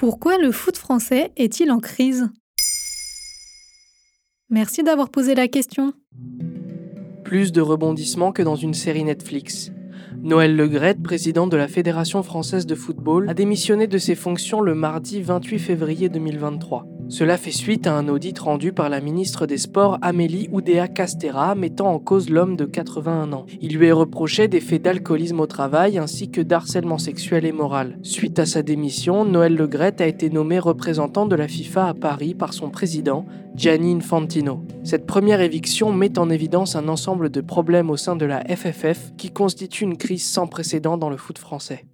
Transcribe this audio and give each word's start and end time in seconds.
Pourquoi 0.00 0.38
le 0.38 0.50
foot 0.50 0.78
français 0.78 1.30
est-il 1.36 1.70
en 1.70 1.78
crise? 1.78 2.30
Merci 4.48 4.82
d'avoir 4.82 5.10
posé 5.10 5.34
la 5.34 5.46
question. 5.46 5.92
Plus 7.22 7.52
de 7.52 7.60
rebondissements 7.60 8.32
que 8.32 8.40
dans 8.40 8.56
une 8.56 8.72
série 8.72 9.04
Netflix. 9.04 9.70
Noël 10.22 10.56
Legrette, 10.56 11.02
président 11.02 11.46
de 11.46 11.58
la 11.58 11.68
Fédération 11.68 12.22
française 12.22 12.64
de 12.64 12.74
football, 12.74 13.28
a 13.28 13.34
démissionné 13.34 13.88
de 13.88 13.98
ses 13.98 14.14
fonctions 14.14 14.62
le 14.62 14.74
mardi 14.74 15.20
28 15.20 15.58
février 15.58 16.08
2023. 16.08 16.86
Cela 17.10 17.36
fait 17.36 17.50
suite 17.50 17.88
à 17.88 17.96
un 17.96 18.06
audit 18.06 18.38
rendu 18.38 18.72
par 18.72 18.88
la 18.88 19.00
ministre 19.00 19.44
des 19.44 19.58
Sports 19.58 19.98
Amélie 20.00 20.48
Oudéa 20.52 20.86
Castera 20.86 21.56
mettant 21.56 21.92
en 21.92 21.98
cause 21.98 22.30
l'homme 22.30 22.56
de 22.56 22.64
81 22.64 23.32
ans. 23.32 23.46
Il 23.60 23.76
lui 23.76 23.88
est 23.88 23.92
reproché 23.92 24.46
des 24.46 24.60
faits 24.60 24.82
d'alcoolisme 24.82 25.40
au 25.40 25.46
travail 25.48 25.98
ainsi 25.98 26.30
que 26.30 26.40
d'harcèlement 26.40 26.98
sexuel 26.98 27.44
et 27.46 27.50
moral. 27.50 27.98
Suite 28.04 28.38
à 28.38 28.46
sa 28.46 28.62
démission, 28.62 29.24
Noël 29.24 29.56
Legrette 29.56 30.00
a 30.00 30.06
été 30.06 30.30
nommé 30.30 30.60
représentant 30.60 31.26
de 31.26 31.34
la 31.34 31.48
FIFA 31.48 31.88
à 31.88 31.94
Paris 31.94 32.34
par 32.34 32.52
son 32.52 32.70
président, 32.70 33.26
Gianni 33.56 33.92
Infantino. 33.92 34.64
Cette 34.84 35.04
première 35.04 35.40
éviction 35.40 35.92
met 35.92 36.16
en 36.16 36.30
évidence 36.30 36.76
un 36.76 36.86
ensemble 36.86 37.28
de 37.28 37.40
problèmes 37.40 37.90
au 37.90 37.96
sein 37.96 38.14
de 38.14 38.24
la 38.24 38.44
FFF 38.44 39.16
qui 39.16 39.32
constitue 39.32 39.82
une 39.82 39.96
crise 39.96 40.24
sans 40.24 40.46
précédent 40.46 40.96
dans 40.96 41.10
le 41.10 41.16
foot 41.16 41.38
français. 41.38 41.86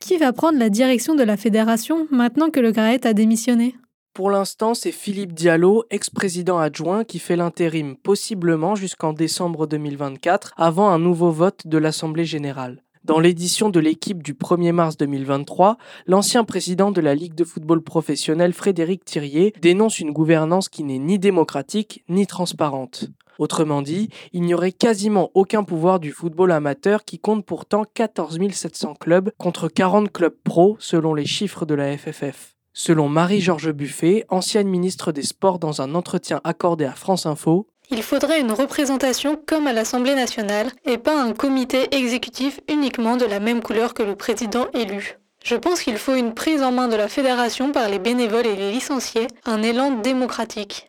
Qui 0.00 0.16
va 0.16 0.32
prendre 0.32 0.58
la 0.58 0.70
direction 0.70 1.14
de 1.14 1.22
la 1.22 1.36
fédération 1.36 2.08
maintenant 2.10 2.50
que 2.50 2.58
le 2.58 2.72
Graet 2.72 3.06
a 3.06 3.12
démissionné? 3.12 3.76
Pour 4.14 4.30
l'instant, 4.30 4.74
c'est 4.74 4.90
Philippe 4.90 5.34
Diallo, 5.34 5.84
ex-président 5.90 6.58
adjoint, 6.58 7.04
qui 7.04 7.20
fait 7.20 7.36
l'intérim, 7.36 7.96
possiblement 7.96 8.74
jusqu'en 8.74 9.12
décembre 9.12 9.68
2024, 9.68 10.54
avant 10.56 10.88
un 10.88 10.98
nouveau 10.98 11.30
vote 11.30 11.66
de 11.66 11.78
l'Assemblée 11.78 12.24
générale. 12.24 12.82
Dans 13.04 13.20
l'édition 13.20 13.70
de 13.70 13.78
l'équipe 13.78 14.22
du 14.22 14.34
1er 14.34 14.72
mars 14.72 14.96
2023, 14.96 15.78
l'ancien 16.06 16.44
président 16.44 16.90
de 16.90 17.00
la 17.00 17.14
Ligue 17.14 17.34
de 17.34 17.44
football 17.44 17.82
professionnel 17.82 18.52
Frédéric 18.52 19.04
Thirier 19.04 19.54
dénonce 19.62 20.00
une 20.00 20.12
gouvernance 20.12 20.68
qui 20.68 20.82
n'est 20.82 20.98
ni 20.98 21.18
démocratique 21.18 22.04
ni 22.08 22.26
transparente. 22.26 23.10
Autrement 23.40 23.80
dit, 23.80 24.10
il 24.34 24.42
n'y 24.42 24.52
aurait 24.52 24.70
quasiment 24.70 25.30
aucun 25.32 25.64
pouvoir 25.64 25.98
du 25.98 26.12
football 26.12 26.52
amateur 26.52 27.06
qui 27.06 27.18
compte 27.18 27.46
pourtant 27.46 27.84
14 27.94 28.38
700 28.52 28.96
clubs 29.00 29.30
contre 29.38 29.68
40 29.68 30.12
clubs 30.12 30.36
pro 30.44 30.76
selon 30.78 31.14
les 31.14 31.24
chiffres 31.24 31.64
de 31.64 31.74
la 31.74 31.96
FFF. 31.96 32.54
Selon 32.74 33.08
Marie-Georges 33.08 33.72
Buffet, 33.72 34.26
ancienne 34.28 34.68
ministre 34.68 35.10
des 35.10 35.22
Sports 35.22 35.58
dans 35.58 35.80
un 35.80 35.94
entretien 35.94 36.42
accordé 36.44 36.84
à 36.84 36.92
France 36.92 37.24
Info, 37.24 37.66
il 37.90 38.02
faudrait 38.02 38.42
une 38.42 38.52
représentation 38.52 39.40
comme 39.46 39.66
à 39.66 39.72
l'Assemblée 39.72 40.14
nationale 40.14 40.70
et 40.84 40.98
pas 40.98 41.18
un 41.18 41.32
comité 41.32 41.88
exécutif 41.96 42.60
uniquement 42.68 43.16
de 43.16 43.24
la 43.24 43.40
même 43.40 43.62
couleur 43.62 43.94
que 43.94 44.02
le 44.02 44.16
président 44.16 44.66
élu. 44.74 45.18
Je 45.42 45.56
pense 45.56 45.80
qu'il 45.80 45.96
faut 45.96 46.14
une 46.14 46.34
prise 46.34 46.62
en 46.62 46.72
main 46.72 46.88
de 46.88 46.96
la 46.96 47.08
fédération 47.08 47.72
par 47.72 47.88
les 47.88 47.98
bénévoles 47.98 48.46
et 48.46 48.54
les 48.54 48.70
licenciés, 48.70 49.28
un 49.46 49.62
élan 49.62 49.92
démocratique. 49.92 50.88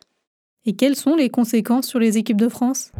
Et 0.64 0.74
quelles 0.74 0.94
sont 0.94 1.16
les 1.16 1.28
conséquences 1.28 1.88
sur 1.88 1.98
les 1.98 2.18
équipes 2.18 2.40
de 2.40 2.48
France? 2.48 2.92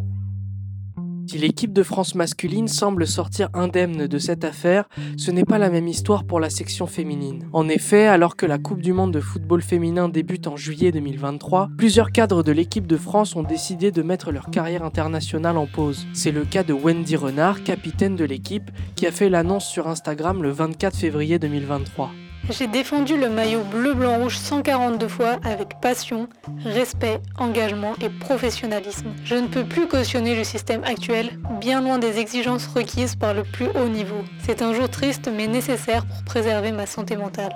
Si 1.28 1.39
l'équipe 1.39 1.73
de 1.73 1.84
France 1.84 2.17
masculine 2.17 2.67
semble 2.67 3.06
sortir 3.06 3.50
indemne 3.55 4.09
de 4.09 4.19
cette 4.19 4.43
affaire, 4.43 4.89
ce 5.17 5.31
n'est 5.31 5.45
pas 5.45 5.59
la 5.59 5.71
même 5.71 5.87
histoire 5.87 6.25
pour 6.25 6.41
la 6.41 6.51
section 6.51 6.89
féminine. 6.89 7.49
En 7.53 7.69
effet, 7.69 8.09
alors 8.09 8.34
que 8.34 8.47
la 8.47 8.59
Coupe 8.59 8.83
du 8.83 8.93
Monde 8.93 9.12
de 9.12 9.21
football 9.21 9.62
féminin 9.62 10.09
débute 10.09 10.49
en 10.49 10.56
juillet 10.56 10.91
2023, 10.91 11.71
plusieurs 11.78 12.11
cadres 12.11 12.43
de 12.43 12.51
l'équipe 12.51 12.89
de 12.89 12.97
France 12.97 13.37
ont 13.37 13.45
décidé 13.45 13.93
de 13.93 14.03
mettre 14.03 14.33
leur 14.33 14.51
carrière 14.51 14.83
internationale 14.83 15.56
en 15.56 15.69
pause. 15.69 16.09
C'est 16.12 16.33
le 16.33 16.45
cas 16.45 16.65
de 16.65 16.72
Wendy 16.72 17.15
Renard, 17.15 17.62
capitaine 17.62 18.17
de 18.17 18.25
l'équipe, 18.25 18.72
qui 18.97 19.06
a 19.06 19.12
fait 19.12 19.31
l'annonce 19.31 19.67
sur 19.67 19.87
Instagram 19.87 20.43
le 20.43 20.51
24 20.51 20.97
février 20.97 21.39
2023. 21.39 22.11
J'ai 22.50 22.66
défendu 22.66 23.16
le 23.16 23.28
maillot 23.28 23.62
bleu-blanc-rouge 23.62 24.36
142 24.36 25.06
fois 25.06 25.38
avec 25.44 25.80
passion, 25.80 26.28
respect, 26.64 27.20
engagement 27.38 27.94
et 28.00 28.08
professionnalisme. 28.08 29.12
Je 29.25 29.36
ne 29.36 29.47
peux 29.47 29.64
plus 29.64 29.86
cautionner 29.86 30.34
le 30.34 30.42
système 30.42 30.82
actuel, 30.84 31.38
bien 31.60 31.80
loin 31.80 31.98
des 31.98 32.19
exigences 32.19 32.66
requises 32.66 33.14
par 33.14 33.32
le 33.32 33.44
plus 33.44 33.69
haut 33.69 33.88
niveau. 33.88 34.25
C'est 34.44 34.60
un 34.60 34.75
jour 34.75 34.91
triste 34.91 35.30
mais 35.34 35.47
nécessaire 35.47 36.04
pour 36.04 36.25
préserver 36.25 36.72
ma 36.72 36.86
santé 36.86 37.16
mentale. 37.16 37.54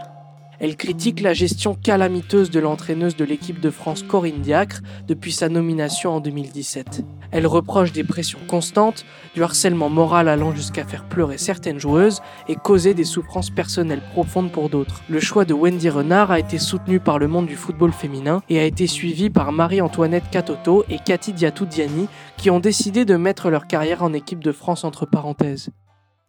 Elle 0.58 0.76
critique 0.76 1.20
la 1.20 1.34
gestion 1.34 1.74
calamiteuse 1.74 2.50
de 2.50 2.60
l'entraîneuse 2.60 3.16
de 3.16 3.24
l'équipe 3.24 3.60
de 3.60 3.70
France 3.70 4.02
Corinne 4.02 4.40
Diacre 4.40 4.80
depuis 5.06 5.32
sa 5.32 5.48
nomination 5.48 6.14
en 6.14 6.20
2017. 6.20 7.04
Elle 7.30 7.46
reproche 7.46 7.92
des 7.92 8.04
pressions 8.04 8.38
constantes, 8.48 9.04
du 9.34 9.42
harcèlement 9.42 9.90
moral 9.90 10.28
allant 10.28 10.54
jusqu'à 10.54 10.84
faire 10.84 11.04
pleurer 11.04 11.38
certaines 11.38 11.78
joueuses 11.78 12.20
et 12.48 12.54
causer 12.54 12.94
des 12.94 13.04
souffrances 13.04 13.50
personnelles 13.50 14.02
profondes 14.12 14.50
pour 14.50 14.70
d'autres. 14.70 15.02
Le 15.08 15.20
choix 15.20 15.44
de 15.44 15.52
Wendy 15.52 15.90
Renard 15.90 16.30
a 16.30 16.38
été 16.38 16.58
soutenu 16.58 17.00
par 17.00 17.18
le 17.18 17.28
monde 17.28 17.46
du 17.46 17.56
football 17.56 17.92
féminin 17.92 18.42
et 18.48 18.58
a 18.58 18.64
été 18.64 18.86
suivi 18.86 19.28
par 19.28 19.52
Marie-Antoinette 19.52 20.30
Catoto 20.30 20.84
et 20.88 20.98
Cathy 20.98 21.32
Diatou-Diani 21.32 22.08
qui 22.36 22.50
ont 22.50 22.60
décidé 22.60 23.04
de 23.04 23.16
mettre 23.16 23.50
leur 23.50 23.66
carrière 23.66 24.02
en 24.02 24.12
équipe 24.12 24.42
de 24.42 24.52
France 24.52 24.84
entre 24.84 25.06
parenthèses. 25.06 25.70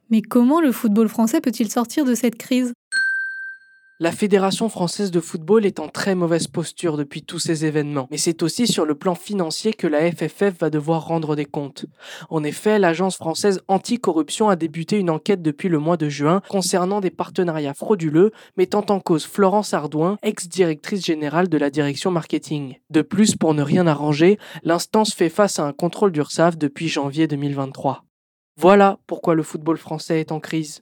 Mais 0.09 0.21
comment 0.21 0.61
le 0.61 0.71
football 0.71 1.09
français 1.09 1.41
peut-il 1.41 1.69
sortir 1.69 2.05
de 2.05 2.15
cette 2.15 2.37
crise? 2.37 2.73
La 3.99 4.11
Fédération 4.11 4.69
française 4.69 5.09
de 5.09 5.19
football 5.19 5.65
est 5.65 5.79
en 5.79 5.87
très 5.87 6.13
mauvaise 6.13 6.47
posture 6.47 6.97
depuis 6.97 7.23
tous 7.23 7.39
ces 7.39 7.65
événements, 7.65 8.07
mais 8.11 8.17
c'est 8.17 8.43
aussi 8.43 8.67
sur 8.67 8.85
le 8.85 8.93
plan 8.93 9.15
financier 9.15 9.73
que 9.73 9.87
la 9.87 10.11
FFF 10.11 10.59
va 10.59 10.69
devoir 10.69 11.07
rendre 11.07 11.35
des 11.35 11.45
comptes. 11.45 11.85
En 12.29 12.43
effet, 12.43 12.77
l'agence 12.77 13.15
française 13.15 13.61
anticorruption 13.67 14.49
a 14.49 14.55
débuté 14.55 14.99
une 14.99 15.09
enquête 15.09 15.41
depuis 15.41 15.67
le 15.67 15.79
mois 15.79 15.97
de 15.97 16.09
juin 16.09 16.41
concernant 16.47 17.01
des 17.01 17.09
partenariats 17.09 17.73
frauduleux 17.73 18.31
mettant 18.55 18.85
en 18.89 18.99
cause 18.99 19.25
Florence 19.25 19.73
Ardouin, 19.73 20.17
ex-directrice 20.21 21.03
générale 21.03 21.49
de 21.49 21.57
la 21.57 21.71
direction 21.71 22.11
marketing. 22.11 22.75
De 22.91 23.01
plus, 23.01 23.35
pour 23.35 23.55
ne 23.55 23.63
rien 23.63 23.87
arranger, 23.87 24.37
l'instance 24.63 25.15
fait 25.15 25.29
face 25.29 25.57
à 25.57 25.63
un 25.63 25.73
contrôle 25.73 26.11
d'URSAF 26.11 26.55
depuis 26.55 26.87
janvier 26.87 27.27
2023. 27.27 28.03
Voilà 28.59 28.99
pourquoi 29.07 29.33
le 29.33 29.43
football 29.43 29.77
français 29.77 30.19
est 30.19 30.31
en 30.31 30.39
crise. 30.39 30.81